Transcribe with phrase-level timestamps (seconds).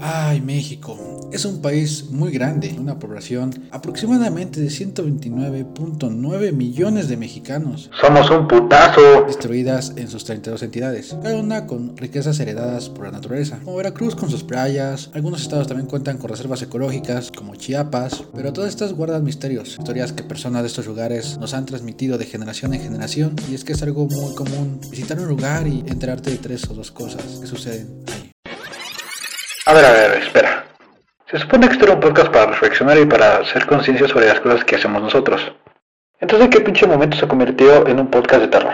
[0.00, 0.96] Ay, México.
[1.32, 7.90] Es un país muy grande, una población aproximadamente de 129.9 millones de mexicanos.
[8.00, 9.24] Somos un putazo.
[9.26, 14.14] Distribuidas en sus 32 entidades, cada una con riquezas heredadas por la naturaleza, como Veracruz
[14.14, 18.94] con sus playas, algunos estados también cuentan con reservas ecológicas, como Chiapas, pero todas estas
[18.94, 23.36] guardan misterios, historias que personas de estos lugares nos han transmitido de generación en generación,
[23.50, 26.74] y es que es algo muy común visitar un lugar y enterarte de tres o
[26.74, 28.17] dos cosas que suceden ahí.
[29.68, 30.64] A ver, a ver, espera.
[31.30, 34.40] Se supone que esto era un podcast para reflexionar y para hacer conciencia sobre las
[34.40, 35.52] cosas que hacemos nosotros.
[36.20, 38.72] Entonces, ¿qué pinche momento se convirtió en un podcast de terror?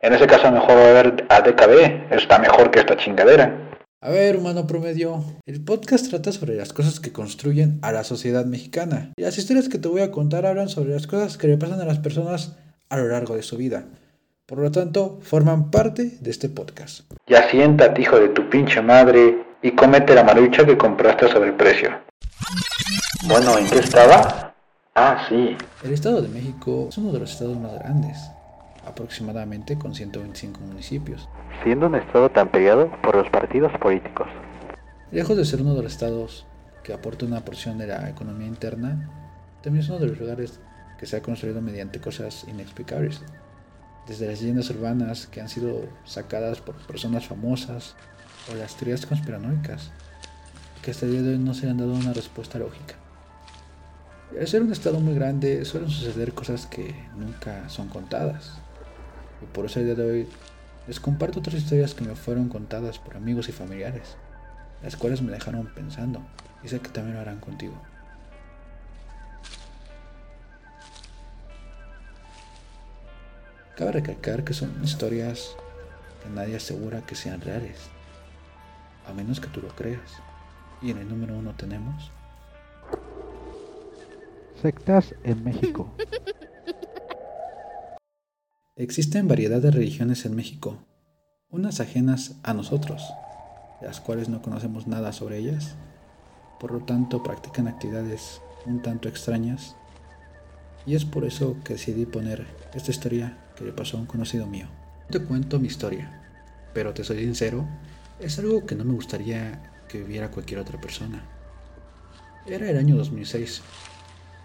[0.00, 2.12] En ese caso, mejor va a ver a DKB.
[2.12, 3.54] Está mejor que esta chingadera.
[4.00, 8.44] A ver, humano promedio, el podcast trata sobre las cosas que construyen a la sociedad
[8.44, 9.12] mexicana.
[9.16, 11.80] Y las historias que te voy a contar hablan sobre las cosas que le pasan
[11.80, 12.56] a las personas
[12.88, 13.84] a lo largo de su vida.
[14.46, 17.02] Por lo tanto, forman parte de este podcast.
[17.28, 21.90] Ya siéntate, hijo de tu pinche madre y cómete la marucha que compraste a sobreprecio.
[23.26, 24.54] Bueno, ¿en qué estaba?
[24.94, 25.56] Ah, sí.
[25.84, 28.18] El Estado de México es uno de los estados más grandes,
[28.84, 31.28] aproximadamente con 125 municipios.
[31.62, 34.26] Siendo un estado tan peleado por los partidos políticos.
[35.12, 36.44] Lejos de ser uno de los estados
[36.82, 39.08] que aporta una porción de la economía interna,
[39.62, 40.60] también es uno de los lugares
[40.98, 43.22] que se ha construido mediante cosas inexplicables.
[44.08, 47.94] Desde las leyendas urbanas que han sido sacadas por personas famosas,
[48.50, 49.90] o las teorías conspiranoicas,
[50.82, 52.94] que hasta el día de hoy no se han dado una respuesta lógica.
[54.38, 58.52] Al ser un estado muy grande suelen suceder cosas que nunca son contadas.
[59.42, 60.28] Y por eso el día de hoy
[60.86, 64.16] les comparto otras historias que me fueron contadas por amigos y familiares,
[64.82, 66.22] las cuales me dejaron pensando
[66.64, 67.74] y sé que también lo harán contigo.
[73.76, 75.54] Cabe recalcar que son historias
[76.22, 77.78] que nadie asegura que sean reales
[79.06, 80.10] a menos que tú lo creas.
[80.80, 82.10] Y en el número uno tenemos...
[84.60, 85.92] Sectas en México.
[88.76, 90.78] Existen variedad de religiones en México,
[91.50, 93.02] unas ajenas a nosotros,
[93.80, 95.74] las cuales no conocemos nada sobre ellas,
[96.58, 99.76] por lo tanto practican actividades un tanto extrañas,
[100.86, 104.46] y es por eso que decidí poner esta historia que le pasó a un conocido
[104.46, 104.66] mío.
[105.10, 106.22] Te cuento mi historia,
[106.72, 107.66] pero te soy sincero,
[108.22, 111.22] es algo que no me gustaría que viviera cualquier otra persona.
[112.46, 113.62] Era el año 2006.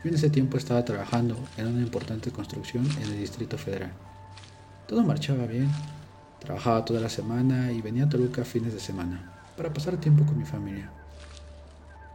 [0.04, 3.92] Yo en ese tiempo estaba trabajando en una importante construcción en el Distrito Federal.
[4.88, 5.70] Todo marchaba bien.
[6.40, 10.38] Trabajaba toda la semana y venía a Toluca fines de semana para pasar tiempo con
[10.38, 10.92] mi familia.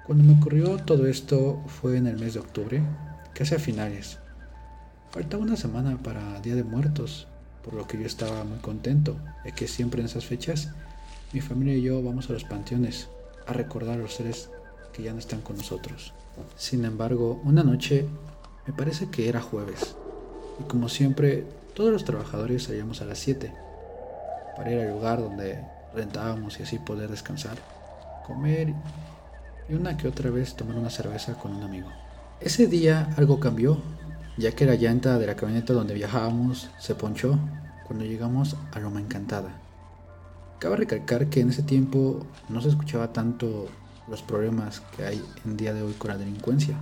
[0.06, 2.82] Cuando me ocurrió todo esto fue en el mes de octubre,
[3.34, 4.18] casi a finales.
[5.10, 7.26] Faltaba una semana para Día de Muertos,
[7.62, 10.70] por lo que yo estaba muy contento, de que siempre en esas fechas
[11.32, 13.08] mi familia y yo vamos a los panteones
[13.46, 14.50] a recordar a los seres
[14.92, 16.12] que ya no están con nosotros.
[16.56, 18.06] Sin embargo, una noche,
[18.66, 19.96] me parece que era jueves,
[20.60, 21.44] y como siempre,
[21.74, 23.52] todos los trabajadores salíamos a las 7
[24.56, 27.56] para ir al lugar donde rentábamos y así poder descansar,
[28.26, 28.74] comer
[29.68, 31.88] y una que otra vez tomar una cerveza con un amigo.
[32.40, 33.78] Ese día algo cambió,
[34.36, 37.38] ya que la llanta de la camioneta donde viajábamos se ponchó
[37.86, 39.61] cuando llegamos a Loma Encantada.
[40.62, 43.66] Cabe recalcar que en ese tiempo no se escuchaba tanto
[44.06, 46.76] los problemas que hay en día de hoy con la delincuencia.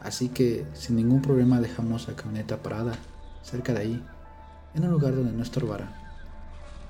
[0.00, 2.94] Así que sin ningún problema dejamos la camioneta parada
[3.42, 4.06] cerca de ahí,
[4.74, 5.92] en un lugar donde no estorbara.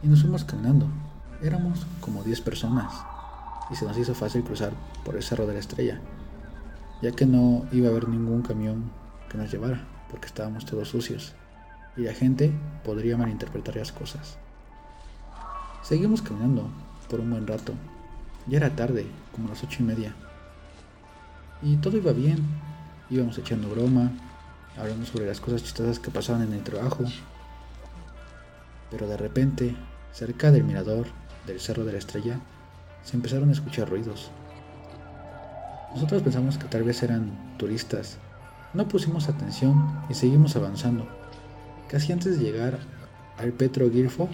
[0.01, 0.87] Y nos fuimos caminando.
[1.43, 2.95] Éramos como 10 personas
[3.69, 4.75] y se nos hizo fácil cruzar
[5.05, 6.01] por el Cerro de la Estrella,
[7.03, 8.93] ya que no iba a haber ningún camión
[9.29, 11.35] que nos llevara, porque estábamos todos sucios
[11.97, 12.53] y la gente
[12.85, 14.39] podría malinterpretar las cosas.
[15.87, 16.69] Seguimos caminando
[17.09, 17.73] por un buen rato.
[18.49, 20.17] Ya era tarde, como las ocho y media.
[21.63, 22.45] Y todo iba bien.
[23.09, 24.11] Íbamos echando broma,
[24.77, 27.05] hablando sobre las cosas chistosas que pasaban en el trabajo.
[28.91, 29.77] Pero de repente,
[30.13, 31.07] cerca del mirador
[31.47, 32.41] del Cerro de la Estrella,
[33.05, 34.33] se empezaron a escuchar ruidos.
[35.95, 38.19] Nosotros pensamos que tal vez eran turistas.
[38.75, 41.07] No pusimos atención y seguimos avanzando.
[41.89, 42.77] Casi antes de llegar
[43.39, 44.29] al Petro Girfo,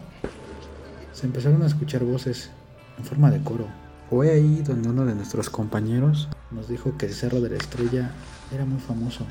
[1.13, 2.51] se empezaron a escuchar voces
[2.99, 3.67] en forma de coro.
[4.09, 8.11] Fue ahí donde uno de nuestros compañeros nos dijo que el Cerro de la Estrella
[8.53, 9.27] era muy famoso,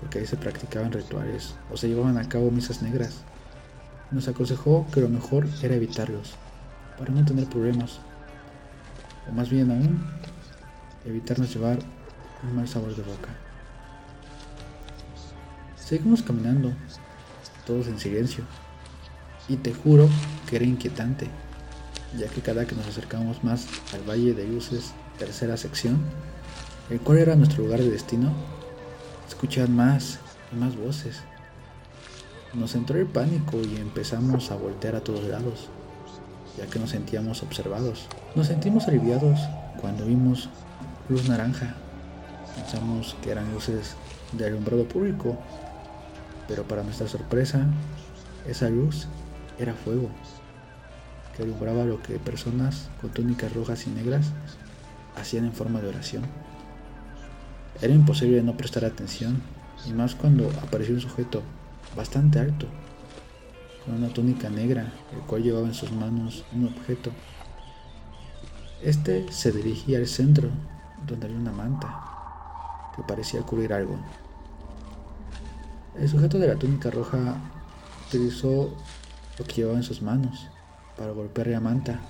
[0.00, 3.22] porque ahí se practicaban rituales o se llevaban a cabo misas negras.
[4.10, 6.34] Nos aconsejó que lo mejor era evitarlos,
[6.98, 8.00] para no tener problemas,
[9.28, 10.04] o más bien aún,
[11.04, 11.78] evitarnos llevar
[12.42, 13.28] un mal sabor de boca.
[15.76, 16.72] Seguimos caminando,
[17.66, 18.44] todos en silencio,
[19.48, 20.08] y te juro
[20.48, 21.28] que era inquietante,
[22.18, 25.98] ya que cada que nos acercamos más al Valle de Luces, tercera sección,
[26.90, 28.32] el cual era nuestro lugar de destino,
[29.28, 30.18] escuchaban más
[30.52, 31.20] y más voces.
[32.54, 35.68] Nos entró el pánico y empezamos a voltear a todos lados,
[36.56, 38.06] ya que nos sentíamos observados.
[38.34, 39.40] Nos sentimos aliviados
[39.80, 40.48] cuando vimos
[41.08, 41.74] luz naranja.
[42.54, 43.96] Pensamos que eran luces
[44.32, 45.36] de alumbrado público,
[46.46, 47.66] pero para nuestra sorpresa,
[48.46, 49.08] esa luz
[49.58, 50.08] era fuego,
[51.36, 54.32] que alumbraba lo que personas con túnicas rojas y negras
[55.16, 56.24] hacían en forma de oración.
[57.80, 59.42] Era imposible no prestar atención,
[59.86, 61.42] y más cuando apareció un sujeto
[61.96, 62.66] bastante alto,
[63.84, 67.10] con una túnica negra, el cual llevaba en sus manos un objeto.
[68.82, 70.50] Este se dirigía al centro,
[71.06, 72.00] donde había una manta,
[72.96, 73.96] que parecía cubrir algo.
[75.98, 77.36] El sujeto de la túnica roja
[78.08, 78.74] utilizó
[79.38, 80.48] lo que llevaba en sus manos
[80.96, 82.00] para golpear la manta.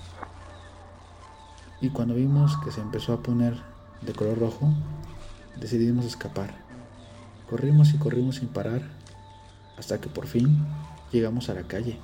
[1.81, 3.57] Y cuando vimos que se empezó a poner
[4.01, 4.73] de color rojo,
[5.59, 6.53] decidimos escapar.
[7.49, 8.81] Corrimos y corrimos sin parar
[9.77, 10.65] hasta que por fin
[11.11, 11.99] llegamos a la calle.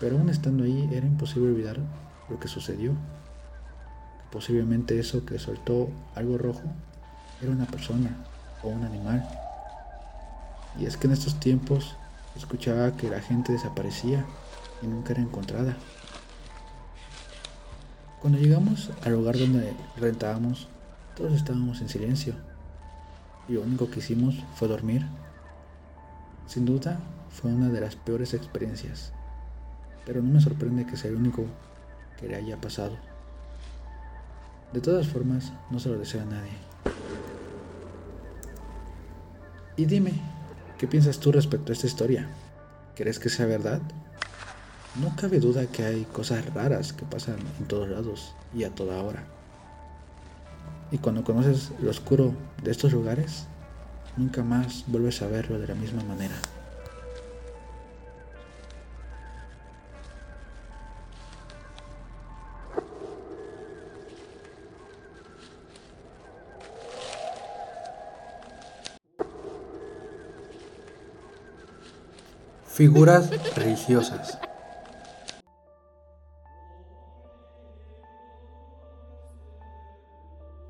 [0.00, 1.78] Pero aún estando ahí era imposible olvidar
[2.28, 2.92] lo que sucedió.
[4.30, 6.62] Posiblemente eso que soltó algo rojo
[7.40, 8.16] era una persona
[8.62, 9.26] o un animal.
[10.78, 11.96] Y es que en estos tiempos
[12.38, 14.24] escuchaba que la gente desaparecía
[14.82, 15.76] y nunca era encontrada.
[18.20, 20.68] Cuando llegamos al lugar donde rentábamos,
[21.16, 22.34] todos estábamos en silencio
[23.48, 25.06] y lo único que hicimos fue dormir.
[26.46, 27.00] Sin duda
[27.30, 29.12] fue una de las peores experiencias,
[30.04, 31.44] pero no me sorprende que sea el único
[32.18, 32.96] que le haya pasado.
[34.72, 36.52] De todas formas, no se lo deseo a nadie.
[39.76, 40.12] Y dime,
[40.78, 42.28] ¿qué piensas tú respecto a esta historia?
[42.94, 43.80] ¿Crees que sea verdad?
[45.02, 49.02] No cabe duda que hay cosas raras que pasan en todos lados y a toda
[49.02, 49.24] hora.
[50.90, 52.32] Y cuando conoces lo oscuro
[52.62, 53.46] de estos lugares,
[54.16, 56.34] nunca más vuelves a verlo de la misma manera.
[72.78, 74.38] Figuras religiosas.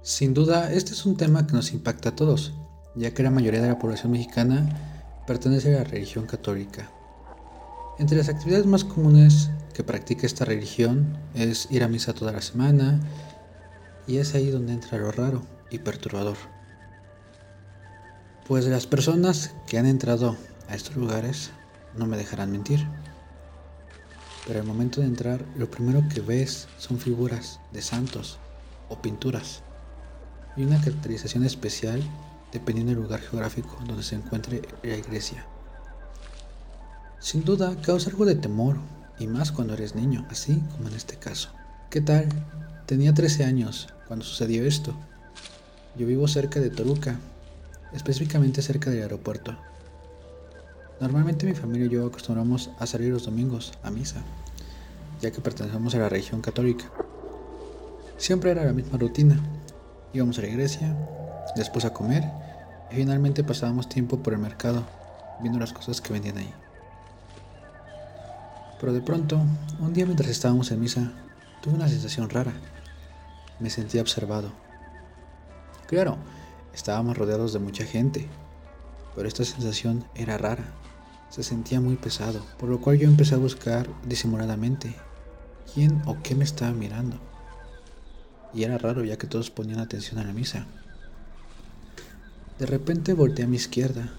[0.01, 2.55] Sin duda, este es un tema que nos impacta a todos,
[2.95, 6.91] ya que la mayoría de la población mexicana pertenece a la religión católica.
[7.99, 12.41] Entre las actividades más comunes que practica esta religión es ir a misa toda la
[12.41, 13.01] semana,
[14.07, 16.39] y es ahí donde entra lo raro y perturbador.
[18.47, 20.39] Pues las personas que han entrado
[20.71, 21.51] a estos lugares
[21.97, 22.87] no me dejarán mentir.
[24.47, 28.39] Pero al momento de entrar, lo primero que ves son figuras de santos
[28.89, 29.63] o pinturas
[30.57, 32.03] y una caracterización especial
[32.53, 35.45] dependiendo del lugar geográfico donde se encuentre la iglesia.
[37.21, 38.77] Sin duda causa algo de temor,
[39.19, 41.51] y más cuando eres niño, así como en este caso.
[41.91, 42.29] ¿Qué tal?
[42.87, 44.95] Tenía 13 años cuando sucedió esto.
[45.97, 47.19] Yo vivo cerca de Toruca,
[47.93, 49.57] específicamente cerca del aeropuerto.
[51.01, 54.23] Normalmente mi familia y yo acostumbramos a salir los domingos a misa,
[55.21, 56.87] ya que pertenecemos a la religión católica.
[58.17, 59.41] Siempre era la misma rutina,
[60.15, 60.97] Íbamos a la iglesia,
[61.55, 62.25] después a comer
[62.91, 64.83] y finalmente pasábamos tiempo por el mercado
[65.41, 66.53] viendo las cosas que vendían ahí.
[68.81, 69.39] Pero de pronto,
[69.81, 71.13] un día mientras estábamos en misa,
[71.61, 72.55] tuve una sensación rara.
[73.61, 74.51] Me sentía observado.
[75.87, 76.17] Claro,
[76.73, 78.29] estábamos rodeados de mucha gente,
[79.15, 80.65] pero esta sensación era rara.
[81.31, 84.95] Se sentía muy pesado, por lo cual yo empecé a buscar disimuladamente
[85.73, 87.19] quién o qué me estaba mirando
[88.55, 90.67] y era raro ya que todos ponían atención a la misa.
[92.59, 94.13] De repente volteé a mi izquierda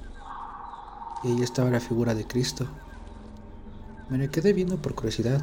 [1.23, 2.67] y ahí estaba la figura de Cristo.
[4.09, 5.41] Me le quedé viendo por curiosidad,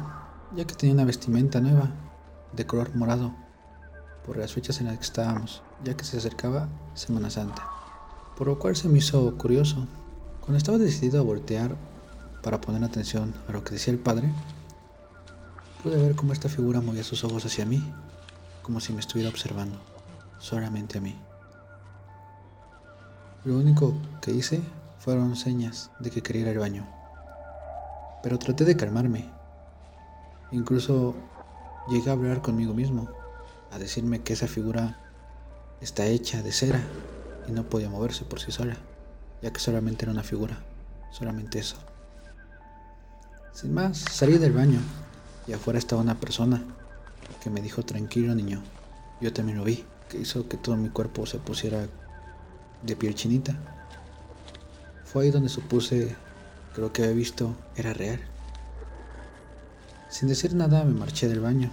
[0.55, 1.91] ya que tenía una vestimenta nueva,
[2.53, 3.33] de color morado,
[4.25, 7.63] por las fechas en las que estábamos, ya que se acercaba Semana Santa,
[8.35, 9.87] por lo cual se me hizo curioso.
[10.47, 11.75] Cuando estaba decidido a voltear
[12.41, 14.31] para poner atención a lo que decía el padre,
[15.83, 17.83] pude ver cómo esta figura movía sus ojos hacia mí
[18.61, 19.77] como si me estuviera observando,
[20.39, 21.19] solamente a mí.
[23.43, 24.61] Lo único que hice
[24.99, 26.87] fueron señas de que quería ir al baño.
[28.23, 29.29] Pero traté de calmarme.
[30.53, 31.13] Incluso
[31.89, 33.09] llegué a hablar conmigo mismo,
[33.69, 34.97] a decirme que esa figura
[35.81, 36.81] está hecha de cera
[37.49, 38.77] y no podía moverse por sí sola,
[39.41, 40.57] ya que solamente era una figura,
[41.11, 41.77] solamente eso.
[43.53, 44.79] Sin más, salí del baño
[45.47, 46.63] y afuera estaba una persona
[47.41, 48.61] que me dijo tranquilo niño.
[49.21, 51.87] Yo también lo vi, que hizo que todo mi cuerpo se pusiera
[52.83, 53.55] de piel chinita.
[55.05, 56.15] Fue ahí donde supuse
[56.75, 58.19] que lo que había visto era real.
[60.09, 61.69] Sin decir nada me marché del baño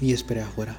[0.00, 0.76] y esperé afuera,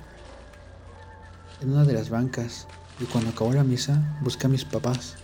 [1.62, 2.68] en una de las bancas,
[3.00, 5.16] y cuando acabó la misa busqué a mis papás.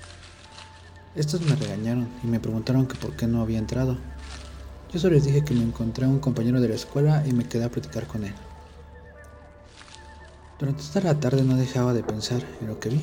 [1.15, 3.97] Estos me regañaron y me preguntaron que por qué no había entrado.
[4.93, 7.45] Yo solo les dije que me encontré a un compañero de la escuela y me
[7.45, 8.33] quedé a platicar con él.
[10.59, 13.01] Durante toda la tarde no dejaba de pensar en lo que vi.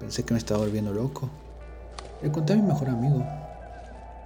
[0.00, 1.28] Pensé que me estaba volviendo loco.
[2.22, 3.24] Le conté a mi mejor amigo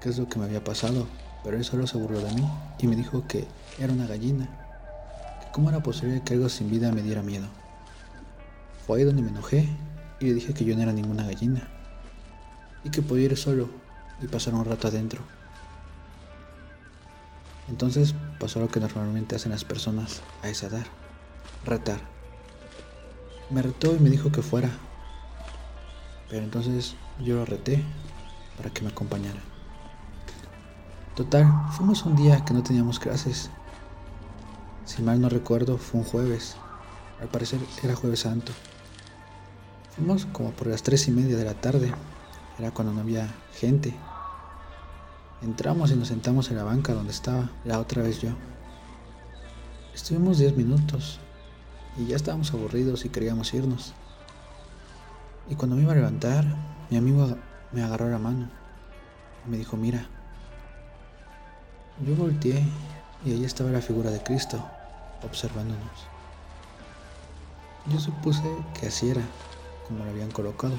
[0.01, 1.07] qué es lo que me había pasado,
[1.43, 2.49] pero él solo se burló de mí
[2.79, 3.47] y me dijo que
[3.79, 4.49] era una gallina,
[5.43, 7.47] que cómo era posible que algo sin vida me diera miedo.
[8.87, 9.69] Fue ahí donde me enojé
[10.21, 11.74] y le dije que yo no era ninguna gallina
[12.85, 13.69] y que podía ir solo
[14.23, 15.21] y pasar un rato adentro.
[17.69, 20.87] Entonces pasó lo que normalmente hacen las personas a esa edad,
[21.65, 21.99] retar.
[23.51, 24.71] Me retó y me dijo que fuera,
[26.29, 27.83] pero entonces yo lo reté
[28.57, 29.41] para que me acompañara.
[31.17, 33.51] Total, fuimos un día que no teníamos clases.
[34.85, 36.57] Si mal no recuerdo, fue un jueves.
[37.21, 38.53] Al parecer era jueves santo.
[39.95, 41.93] Fuimos como por las tres y media de la tarde
[42.59, 43.95] era cuando no había gente.
[45.43, 48.31] Entramos y nos sentamos en la banca donde estaba la otra vez yo.
[49.95, 51.21] Estuvimos 10 minutos
[51.97, 53.93] y ya estábamos aburridos y queríamos irnos.
[55.49, 56.45] Y cuando me iba a levantar,
[56.91, 57.37] mi amigo
[57.73, 58.49] me agarró la mano
[59.47, 60.07] y me dijo, mira.
[62.05, 62.65] Yo volteé
[63.25, 64.65] y ahí estaba la figura de Cristo
[65.23, 66.07] observándonos.
[67.87, 68.43] Yo supuse
[68.79, 69.23] que así era
[69.87, 70.75] como lo habían colocado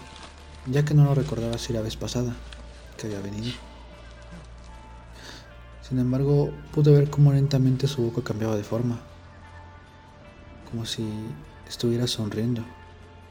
[0.68, 2.34] ya que no lo recordaba si la vez pasada
[2.98, 3.52] que había venido.
[5.82, 9.00] Sin embargo, pude ver cómo lentamente su boca cambiaba de forma,
[10.70, 11.08] como si
[11.68, 12.64] estuviera sonriendo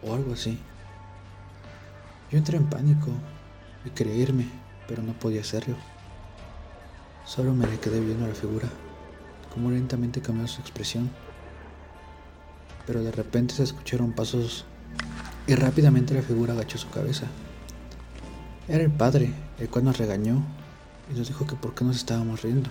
[0.02, 0.58] o algo así.
[2.30, 3.10] Yo entré en pánico
[3.84, 4.48] y quería irme,
[4.86, 5.76] pero no podía hacerlo.
[7.24, 8.68] Solo me quedé viendo la figura,
[9.52, 11.10] cómo lentamente cambió su expresión.
[12.86, 14.64] Pero de repente se escucharon pasos
[15.46, 17.26] y rápidamente la figura agachó su cabeza.
[18.66, 20.42] Era el padre, el cual nos regañó
[21.12, 22.70] y nos dijo que por qué nos estábamos riendo.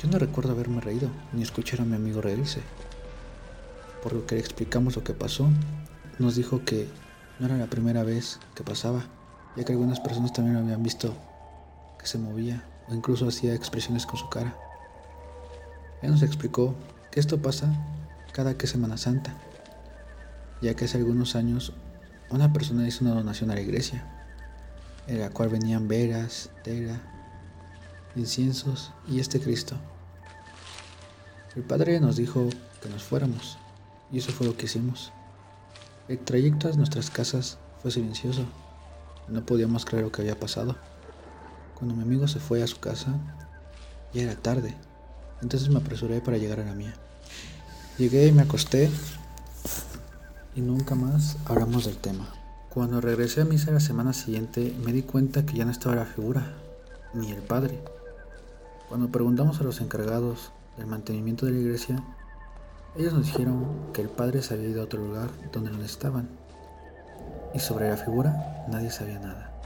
[0.00, 2.60] Yo no recuerdo haberme reído ni escuchar a mi amigo reírse.
[4.02, 5.48] Por lo que le explicamos lo que pasó,
[6.20, 6.88] nos dijo que
[7.40, 9.04] no era la primera vez que pasaba,
[9.56, 11.16] ya que algunas personas también lo habían visto
[11.98, 14.56] que se movía o incluso hacía expresiones con su cara.
[16.02, 16.76] Él nos explicó
[17.10, 17.74] que esto pasa
[18.32, 19.34] cada que Semana Santa
[20.60, 21.72] ya que hace algunos años
[22.30, 24.04] una persona hizo una donación a la iglesia,
[25.06, 27.00] en la cual venían veras, tela,
[28.16, 29.76] inciensos y este Cristo.
[31.56, 32.48] El Padre nos dijo
[32.82, 33.58] que nos fuéramos,
[34.12, 35.12] y eso fue lo que hicimos.
[36.08, 38.44] El trayecto a nuestras casas fue silencioso,
[39.28, 40.76] no podíamos creer lo que había pasado.
[41.74, 43.14] Cuando mi amigo se fue a su casa,
[44.12, 44.74] ya era tarde,
[45.40, 46.94] entonces me apresuré para llegar a la mía.
[47.98, 48.90] Llegué y me acosté
[50.58, 52.28] y nunca más hablamos del tema.
[52.68, 56.04] Cuando regresé a misa la semana siguiente me di cuenta que ya no estaba la
[56.04, 56.52] figura,
[57.14, 57.78] ni el padre.
[58.88, 62.02] Cuando preguntamos a los encargados del mantenimiento de la iglesia,
[62.96, 66.28] ellos nos dijeron que el padre se había ido a otro lugar donde no estaban.
[67.54, 69.60] Y sobre la figura nadie sabía nada.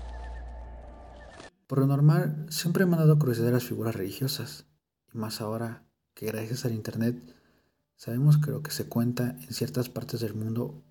[1.68, 4.66] Por lo normal, siempre me han dado curiosidad las figuras religiosas,
[5.10, 7.16] y más ahora que gracias al internet
[8.04, 10.82] Sabemos que lo que se cuenta en ciertas partes del mundo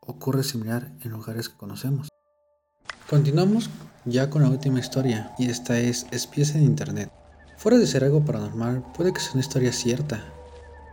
[0.00, 2.10] ocurre similar en lugares que conocemos.
[3.08, 3.70] Continuamos
[4.04, 7.10] ya con la última historia, y esta es Espías en Internet.
[7.56, 10.22] Fuera de ser algo paranormal, puede que sea una historia cierta,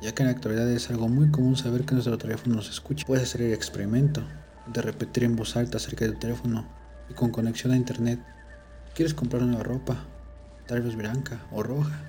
[0.01, 3.05] ya que en la actualidad es algo muy común saber que nuestro teléfono nos escucha.
[3.05, 4.23] Puedes hacer el experimento
[4.67, 6.65] de repetir en voz alta acerca del teléfono
[7.09, 8.21] y con conexión a Internet.
[8.95, 10.05] ¿Quieres comprar nueva ropa?
[10.65, 11.99] Tal vez blanca o roja.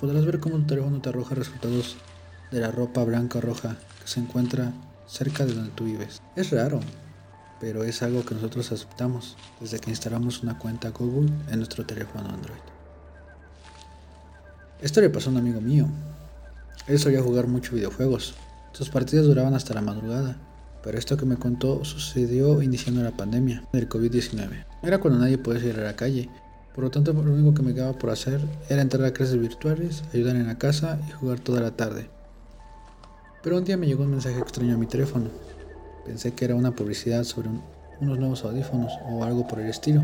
[0.00, 1.98] Podrás ver cómo tu teléfono te arroja resultados
[2.50, 4.72] de la ropa blanca roja que se encuentra
[5.06, 6.22] cerca de donde tú vives.
[6.36, 6.80] Es raro,
[7.60, 12.28] pero es algo que nosotros aceptamos desde que instalamos una cuenta Google en nuestro teléfono
[12.28, 12.58] Android.
[14.80, 15.88] Esto le pasó a un amigo mío.
[16.86, 18.34] Él solía jugar mucho videojuegos.
[18.72, 20.36] Sus partidas duraban hasta la madrugada,
[20.84, 24.64] pero esto que me contó sucedió iniciando la pandemia del COVID-19.
[24.82, 26.30] Era cuando nadie podía salir a la calle,
[26.74, 30.04] por lo tanto lo único que me quedaba por hacer era entrar a clases virtuales,
[30.14, 32.08] ayudar en la casa y jugar toda la tarde.
[33.42, 35.30] Pero un día me llegó un mensaje extraño a mi teléfono.
[36.04, 37.50] Pensé que era una publicidad sobre
[38.00, 40.02] unos nuevos audífonos o algo por el estilo,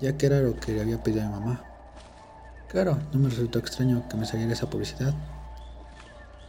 [0.00, 1.64] ya que era lo que le había pedido a mi mamá.
[2.68, 5.12] Claro, no me resultó extraño que me saliera esa publicidad.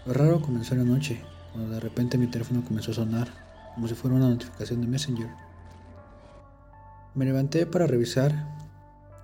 [0.06, 1.22] Lo raro comenzó en la noche,
[1.52, 3.28] cuando de repente mi teléfono comenzó a sonar,
[3.74, 5.28] como si fuera una notificación de Messenger.
[7.16, 8.32] Me levanté para revisar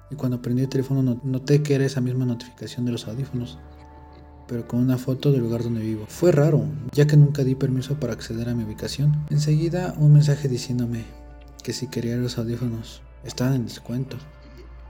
[0.09, 3.59] y cuando prendí el teléfono noté que era esa misma notificación de los audífonos,
[4.48, 6.06] pero con una foto del lugar donde vivo.
[6.08, 6.63] Fue raro,
[6.94, 9.25] ya que nunca di permiso para acceder a mi ubicación.
[9.30, 11.04] Enseguida un mensaje diciéndome
[11.63, 14.18] que si quería los audífonos estaban en descuento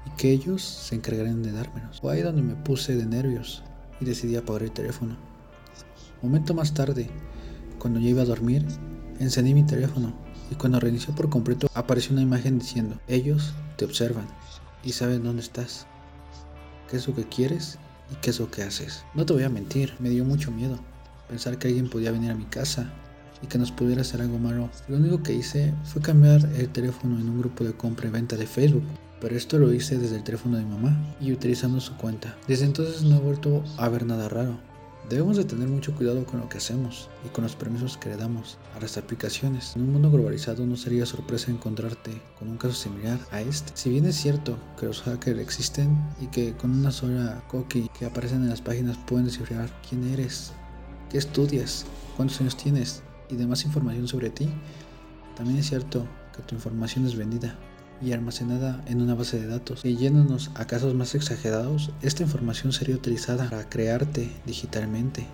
[0.06, 2.02] y que ellos se encargarían de dármelos.
[2.02, 3.64] Fue ahí donde me puse de nervios
[4.00, 5.18] y decidí apagar el teléfono.
[6.22, 7.10] Momento más tarde,
[7.80, 8.66] cuando ya iba a dormir,
[9.20, 10.14] encendí mi teléfono
[10.52, 14.28] y cuando reinició por completo apareció una imagen diciendo, ellos te observan
[14.84, 15.88] y saben dónde estás,
[16.90, 17.78] qué es lo que quieres
[18.12, 19.04] y qué es lo que haces.
[19.14, 20.80] No te voy a mentir, me dio mucho miedo
[21.28, 22.90] pensar que alguien podía venir a mi casa
[23.42, 24.70] y que nos pudiera hacer algo malo.
[24.88, 28.36] Lo único que hice fue cambiar el teléfono en un grupo de compra y venta
[28.36, 28.84] de Facebook.
[29.20, 32.38] Pero esto lo hice desde el teléfono de mi mamá y utilizando su cuenta.
[32.48, 34.60] Desde entonces no he vuelto a ver nada raro.
[35.10, 38.18] Debemos de tener mucho cuidado con lo que hacemos y con los permisos que le
[38.18, 39.74] damos a las aplicaciones.
[39.78, 43.72] En un mundo globalizado no sería sorpresa encontrarte con un caso similar a este.
[43.74, 48.06] Si bien es cierto que los hackers existen y que con una sola cookie que
[48.06, 50.52] aparecen en las páginas pueden descifrar quién eres,
[51.10, 51.86] qué estudias,
[52.18, 54.50] cuántos años tienes y demás información sobre ti,
[55.38, 57.58] también es cierto que tu información es vendida
[58.02, 59.84] y almacenada en una base de datos.
[59.84, 65.26] Y yéndonos a casos más exagerados, esta información sería utilizada para crearte digitalmente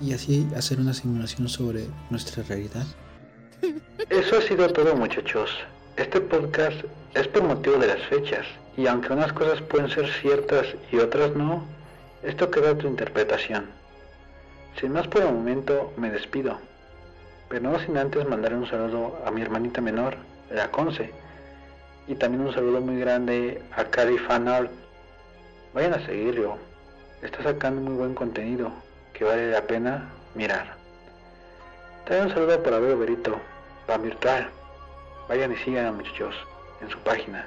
[0.00, 2.86] y así hacer una simulación sobre nuestra realidad.
[4.10, 5.50] Eso ha sido todo muchachos.
[5.96, 6.84] Este podcast
[7.14, 8.46] es por motivo de las fechas
[8.76, 11.64] y aunque unas cosas pueden ser ciertas y otras no,
[12.22, 13.66] esto queda a tu interpretación.
[14.80, 16.58] Sin más por el momento me despido,
[17.48, 20.16] pero no sin antes mandar un saludo a mi hermanita menor,
[20.50, 21.12] la Conce,
[22.06, 24.70] y también un saludo muy grande a Cari Fanart.
[25.72, 26.58] Vayan a seguirlo.
[27.22, 28.70] Está sacando muy buen contenido
[29.12, 30.74] que vale la pena mirar.
[32.04, 33.40] También un saludo para Vero Berito,
[33.86, 34.48] para Virtual.
[35.28, 36.34] Vayan y sigan muchachos
[36.82, 37.46] en su página.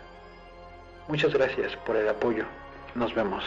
[1.08, 2.46] Muchas gracias por el apoyo.
[2.96, 3.44] Nos vemos.